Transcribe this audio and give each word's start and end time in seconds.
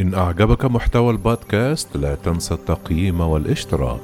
إن 0.00 0.14
أعجبك 0.14 0.64
محتوى 0.64 1.10
البودكاست 1.10 1.96
لا 1.96 2.14
تنسى 2.14 2.54
التقييم 2.54 3.20
والاشتراك. 3.20 4.00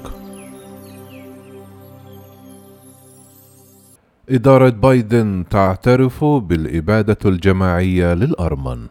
إدارة 4.31 4.69
بايدن 4.69 5.45
تعترف 5.51 6.25
بالإبادة 6.25 7.19
الجماعية 7.25 8.15
للأرمن. 8.15 8.87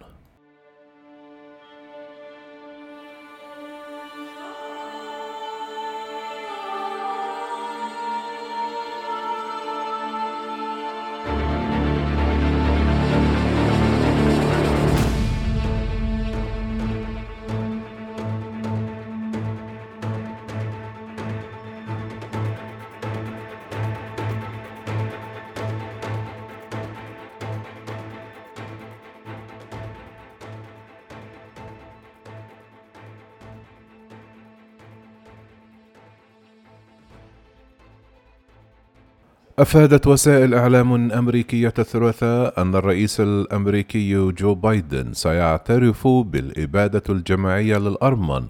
أفادت 39.59 40.07
وسائل 40.07 40.53
إعلام 40.53 41.11
أمريكية 41.11 41.73
الثلاثاء 41.79 42.61
أن 42.61 42.75
الرئيس 42.75 43.21
الأمريكي 43.21 44.31
جو 44.31 44.55
بايدن 44.55 45.13
سيعترف 45.13 46.07
بالإبادة 46.07 47.03
الجماعية 47.09 47.77
للأرمن 47.77 48.47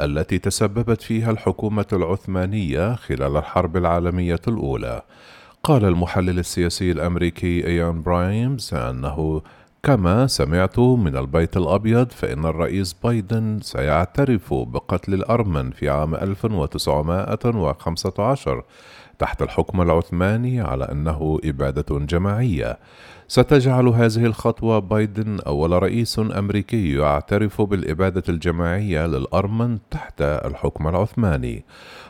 التي 0.00 0.38
تسببت 0.38 1.02
فيها 1.02 1.30
الحكومة 1.30 1.86
العثمانية 1.92 2.94
خلال 2.94 3.36
الحرب 3.36 3.76
العالمية 3.76 4.40
الأولى. 4.48 5.02
قال 5.62 5.84
المحلل 5.84 6.38
السياسي 6.38 6.92
الأمريكي 6.92 7.66
إيان 7.66 8.02
بريمر 8.02 8.74
أنه 8.74 9.42
كما 9.82 10.26
سمعت 10.26 10.78
من 10.78 11.16
البيت 11.16 11.56
الأبيض 11.56 12.10
فإن 12.10 12.44
الرئيس 12.44 12.92
بايدن 12.92 13.58
سيعترف 13.62 14.54
بقتل 14.54 15.14
الأرمن 15.14 15.70
في 15.70 15.88
عام 15.88 16.14
1915 16.14 18.64
تحت 19.18 19.42
الحكم 19.42 19.82
العثماني 19.82 20.60
على 20.60 20.84
أنه 20.84 21.38
إبادة 21.44 21.98
جماعية. 21.98 22.78
ستجعل 23.28 23.88
هذه 23.88 24.26
الخطوة 24.26 24.78
بايدن 24.78 25.40
أول 25.46 25.82
رئيس 25.82 26.18
أمريكي 26.18 26.94
يعترف 26.94 27.62
بالإبادة 27.62 28.22
الجماعية 28.28 29.06
للأرمن 29.06 29.78
تحت 29.90 30.22
الحكم 30.22 30.88
العثماني. 30.88 31.64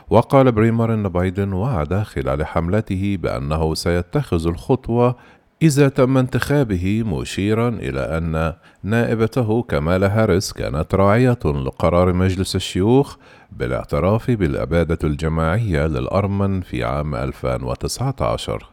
وقال 0.09 0.51
بريمر 0.51 0.93
أن 0.93 1.09
بايدن 1.09 1.53
وعد 1.53 1.93
خلال 1.93 2.45
حملته 2.45 3.17
بأنه 3.21 3.73
سيتخذ 3.73 4.47
الخطوة 4.47 5.15
إذا 5.61 5.89
تم 5.89 6.17
انتخابه 6.17 7.03
مشيرا 7.03 7.69
إلى 7.69 7.99
أن 7.99 8.53
نائبته 8.83 9.61
كمالا 9.61 10.23
هاريس 10.23 10.53
كانت 10.53 10.95
راعية 10.95 11.39
لقرار 11.45 12.13
مجلس 12.13 12.55
الشيوخ 12.55 13.17
بالاعتراف 13.51 14.31
بالإبادة 14.31 14.97
الجماعية 15.03 15.87
للأرمن 15.87 16.61
في 16.61 16.83
عام 16.83 17.15
2019 17.15 18.69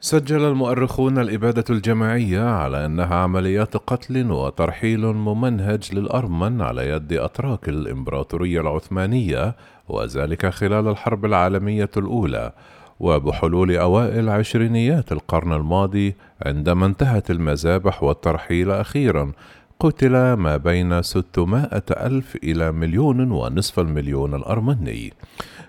سجل 0.00 0.44
المؤرخون 0.44 1.18
الإبادة 1.18 1.64
الجماعية 1.70 2.42
على 2.42 2.86
أنها 2.86 3.14
عمليات 3.14 3.76
قتل 3.76 4.32
وترحيل 4.32 5.06
ممنهج 5.06 5.94
للأرمن 5.94 6.62
على 6.62 6.88
يد 6.88 7.12
أتراك 7.12 7.68
الإمبراطورية 7.68 8.60
العثمانية 8.60 9.56
وذلك 9.88 10.46
خلال 10.46 10.88
الحرب 10.88 11.24
العالمية 11.24 11.90
الأولى. 11.96 12.52
وبحلول 13.00 13.76
أوائل 13.76 14.28
عشرينيات 14.28 15.12
القرن 15.12 15.52
الماضي 15.52 16.14
عندما 16.46 16.86
انتهت 16.86 17.30
المذابح 17.30 18.02
والترحيل 18.02 18.70
أخيرا. 18.70 19.32
قتل 19.80 20.32
ما 20.32 20.56
بين 20.56 21.02
600 21.02 21.82
ألف 21.90 22.36
إلى 22.36 22.72
مليون 22.72 23.30
ونصف 23.30 23.80
المليون 23.80 24.34
الأرمني. 24.34 25.12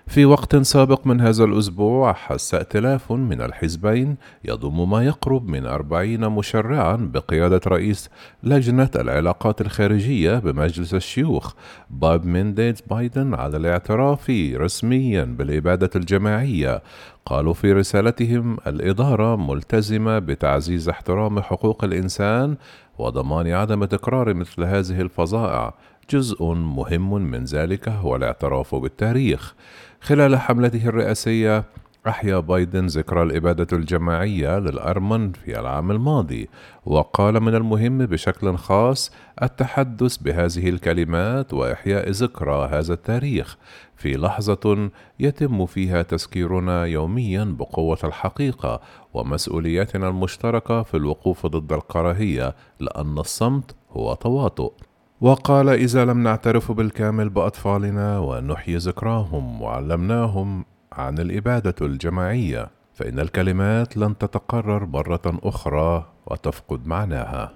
في 0.06 0.24
وقت 0.24 0.56
سابق 0.56 1.06
من 1.06 1.20
هذا 1.20 1.44
الأسبوع 1.44 2.12
حث 2.12 2.54
ائتلاف 2.54 3.12
من 3.12 3.40
الحزبين 3.40 4.16
يضم 4.44 4.90
ما 4.90 5.04
يقرب 5.04 5.48
من 5.48 5.66
أربعين 5.66 6.28
مشرعا 6.28 6.96
بقيادة 6.96 7.60
رئيس 7.66 8.10
لجنة 8.42 8.90
العلاقات 8.96 9.60
الخارجية 9.60 10.38
بمجلس 10.38 10.94
الشيوخ. 10.94 11.54
باب 11.90 12.26
مينديز 12.26 12.80
بايدن 12.90 13.34
على 13.34 13.56
الاعتراف 13.56 14.30
رسميا 14.54 15.24
بالإبادة 15.24 15.90
الجماعية. 15.96 16.82
قالوا 17.28 17.54
في 17.54 17.72
رسالتهم 17.72 18.56
الإدارة 18.66 19.36
ملتزمة 19.36 20.18
بتعزيز 20.18 20.88
احترام 20.88 21.40
حقوق 21.40 21.84
الإنسان 21.84 22.56
وضمان 22.98 23.48
عدم 23.48 23.84
تكرار 23.84 24.34
مثل 24.34 24.64
هذه 24.64 25.00
الفظائع. 25.00 25.74
جزء 26.10 26.44
مهم 26.54 27.22
من 27.22 27.44
ذلك 27.44 27.88
هو 27.88 28.16
الاعتراف 28.16 28.74
بالتاريخ. 28.74 29.54
خلال 30.00 30.36
حملته 30.36 30.88
الرئاسية 30.88 31.64
أحيا 32.08 32.38
بايدن 32.38 32.86
ذكرى 32.86 33.22
الإبادة 33.22 33.76
الجماعية 33.76 34.58
للأرمن 34.58 35.32
في 35.32 35.60
العام 35.60 35.90
الماضي، 35.90 36.48
وقال 36.86 37.40
من 37.40 37.54
المهم 37.54 37.98
بشكل 37.98 38.56
خاص 38.56 39.12
التحدث 39.42 40.16
بهذه 40.16 40.68
الكلمات 40.68 41.54
وإحياء 41.54 42.10
ذكرى 42.10 42.68
هذا 42.72 42.92
التاريخ 42.92 43.56
في 43.96 44.12
لحظة 44.12 44.90
يتم 45.20 45.66
فيها 45.66 46.02
تذكيرنا 46.02 46.84
يوميا 46.84 47.44
بقوة 47.44 47.98
الحقيقة 48.04 48.80
ومسؤولياتنا 49.14 50.08
المشتركة 50.08 50.82
في 50.82 50.96
الوقوف 50.96 51.46
ضد 51.46 51.72
الكراهية، 51.72 52.54
لأن 52.80 53.18
الصمت 53.18 53.76
هو 53.90 54.14
تواطؤ. 54.14 54.72
وقال 55.20 55.68
إذا 55.68 56.04
لم 56.04 56.22
نعترف 56.22 56.72
بالكامل 56.72 57.28
بأطفالنا 57.28 58.18
ونحيي 58.18 58.76
ذكراهم 58.76 59.62
وعلمناهم 59.62 60.64
عن 60.98 61.18
الإبادة 61.18 61.74
الجماعية 61.86 62.70
فإن 62.94 63.18
الكلمات 63.18 63.96
لن 63.96 64.18
تتقرر 64.18 64.86
مرة 64.86 65.20
أخرى 65.26 66.12
وتفقد 66.26 66.86
معناها. 66.86 67.52